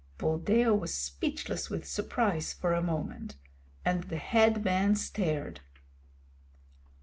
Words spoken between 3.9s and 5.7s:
the head man stared.